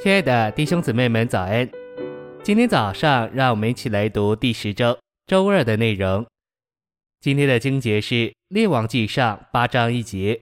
[0.00, 1.68] 亲爱的弟兄姊妹们，早安！
[2.44, 4.96] 今天早上，让我们一起来读第十周
[5.26, 6.24] 周二的内容。
[7.20, 8.14] 今天的经节是
[8.46, 10.40] 《列王纪上》八章一节。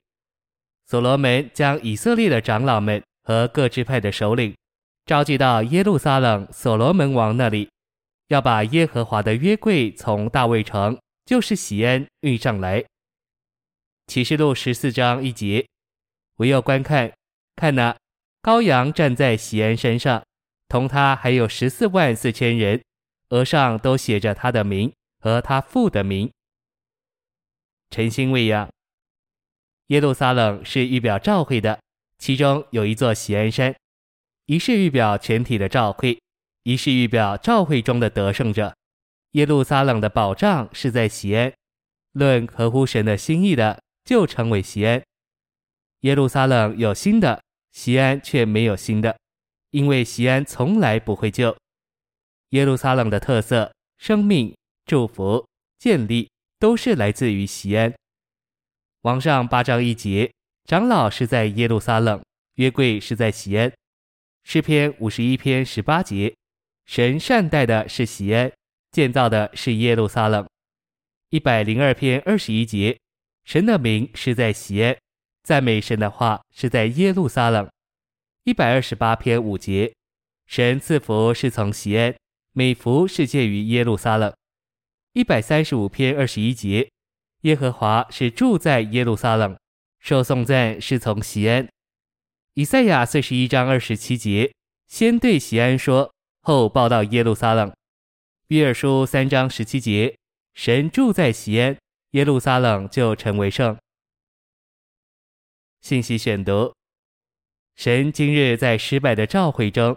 [0.85, 4.55] 所罗门将以色列的长老们和各支派的首领
[5.07, 7.67] 召集到耶路撒冷所罗门王那里，
[8.27, 10.95] 要把耶和华的约柜从大卫城，
[11.25, 12.85] 就是喜安运上来。
[14.05, 15.65] 启示录十四章一节，
[16.35, 17.11] 我又观看，
[17.55, 17.95] 看呢。
[18.47, 20.23] 羔羊站在锡安山上，
[20.69, 22.81] 同他还有十四万四千人，
[23.31, 24.89] 额上都写着他的名
[25.19, 26.31] 和他父的名。
[27.89, 28.69] 晨星喂养，
[29.87, 31.77] 耶路撒冷是预表召会的，
[32.19, 33.75] 其中有一座锡安山，
[34.45, 36.17] 一是预表全体的召会，
[36.63, 38.73] 一是预表召会中的得胜者。
[39.31, 41.51] 耶路撒冷的保障是在锡安，
[42.13, 45.03] 论合乎神的心意的，就称为锡安。
[46.03, 47.43] 耶路撒冷有新的。
[47.77, 49.15] 西安却没有新的，
[49.69, 51.55] 因为西安从来不会旧。
[52.49, 55.47] 耶路撒冷的特色、生命、祝福、
[55.77, 57.93] 建立，都是来自于西安。
[59.01, 60.33] 王上八章一节，
[60.65, 62.19] 长老是在耶路撒冷，
[62.55, 63.71] 约柜是在西安。
[64.43, 66.35] 诗篇五十一篇十八节，
[66.87, 68.51] 神善待的是西安，
[68.89, 70.49] 建造的是耶路撒冷。
[71.29, 72.97] 一百零二篇二十一节，
[73.45, 74.97] 神的名是在西安。
[75.47, 77.69] 赞美神的话是在耶路撒冷，
[78.43, 79.93] 一百二十八篇五节，
[80.45, 82.13] 神赐福是从西安，
[82.51, 84.33] 美福是借于耶路撒冷。
[85.13, 86.91] 一百三十五篇二十一节，
[87.43, 89.57] 耶和华是住在耶路撒冷，
[90.01, 91.65] 受颂赞是从西安。
[92.55, 94.51] 以赛亚四十一章二十七节，
[94.87, 97.73] 先对锡安说，后报到耶路撒冷。
[98.49, 100.13] 约珥书三章十七节，
[100.55, 101.77] 神住在西安，
[102.11, 103.77] 耶路撒冷就成为圣。
[105.81, 106.73] 信息选读：
[107.75, 109.95] 神今日在失败的召会中，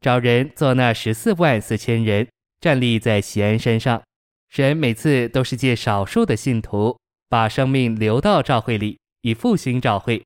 [0.00, 2.28] 找人做那十四万四千人
[2.60, 4.02] 站立在锡安山上。
[4.48, 6.98] 神每次都是借少数的信徒，
[7.28, 10.22] 把生命流到召会里，以复兴召会。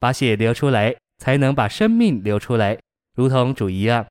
[0.00, 2.78] 把血流出来，才能把生命流出来，
[3.14, 4.04] 如同主一样。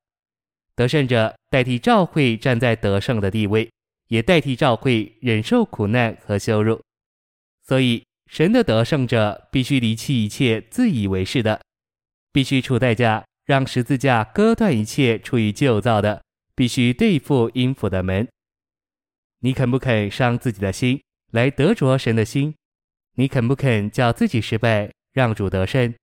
[0.75, 3.69] 得胜者代替召会站在得胜的地位，
[4.07, 6.79] 也代替召会忍受苦难和羞辱。
[7.63, 8.03] 所以。
[8.27, 11.61] 神的得胜者必须离弃一切自以为是的，
[12.31, 16.23] 必须出代价让十字架割断一切出于旧造的，
[16.55, 18.27] 必须对付阴府的门。
[19.39, 21.01] 你肯不肯伤自己的心
[21.31, 22.55] 来得着神的心？
[23.15, 25.93] 你肯不肯叫自己失败，让主得胜？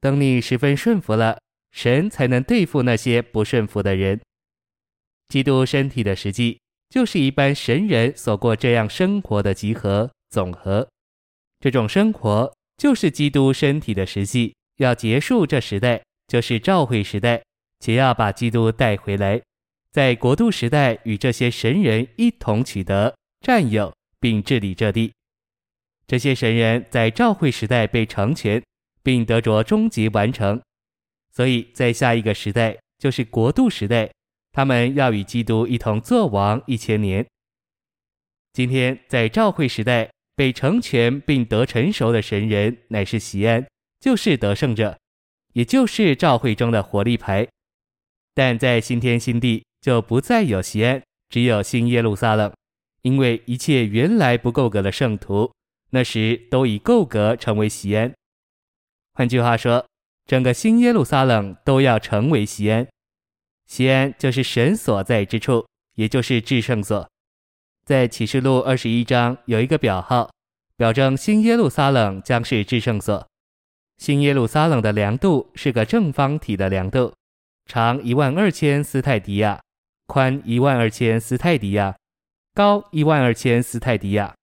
[0.00, 1.38] 等你十分顺服了，
[1.70, 4.20] 神才能对付那些不顺服的人。
[5.28, 6.58] 基督身体的实际，
[6.90, 10.88] 就是一般神人所过这样生活的集合总和。
[11.62, 17.40] 这种生活就是基督身体的实际，要结束这时代，就是召会时代，
[17.78, 19.40] 且要把基督带回来，
[19.92, 25.12] 在国度时代与这些神人一同取得、占有并治理这地。
[26.04, 28.60] 这些神人在召会时代被成全，
[29.04, 30.60] 并得着终极完成，
[31.30, 34.10] 所以在下一个时代，就是国度时代，
[34.50, 37.24] 他们要与基督一同作王一千年。
[38.52, 40.10] 今天在召会时代。
[40.42, 43.64] 被成全并得成熟的神人，乃是锡安，
[44.00, 44.98] 就是得胜者，
[45.52, 47.46] 也就是召会中的活力牌。
[48.34, 52.52] 但在新天新地就不再有锡安，只有新耶路撒冷，
[53.02, 55.52] 因为一切原来不够格的圣徒，
[55.90, 58.12] 那时都已够格成为锡安。
[59.14, 59.86] 换句话说，
[60.26, 62.88] 整个新耶路撒冷都要成为西安。
[63.68, 65.64] 西安就是神所在之处，
[65.94, 67.08] 也就是至圣所。
[67.84, 70.30] 在启示录二十一章有一个表号，
[70.76, 73.26] 表征新耶路撒冷将是至圣所。
[73.98, 77.12] 新耶路撒冷的量度是个正方体的量度，
[77.66, 79.60] 长一万二千斯泰迪亚，
[80.06, 81.96] 宽一万二千斯泰迪亚，
[82.54, 84.34] 高一万二千斯泰迪亚，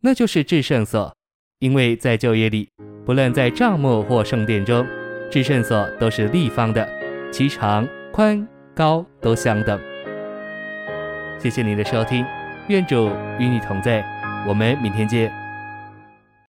[0.00, 1.14] 那就是至圣所。
[1.60, 2.68] 因为在旧约里，
[3.06, 4.84] 不论在帐幕或圣殿中，
[5.30, 6.88] 至圣所都是立方的，
[7.32, 9.80] 其长、宽、高都相等。
[11.38, 12.24] 谢谢您的收听。
[12.68, 14.04] 愿主与你同在，
[14.46, 15.41] 我们明天见。